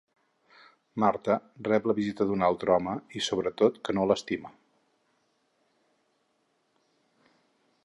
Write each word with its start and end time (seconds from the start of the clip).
Marta 1.01 1.35
rep 1.67 1.89
la 1.91 1.95
visita 1.99 2.27
d'un 2.29 2.45
altre 2.47 2.73
home 2.77 2.95
i, 3.19 3.23
sobretot, 3.27 3.77
que 3.89 3.97
no 3.97 4.07
l'estima. 4.13 4.53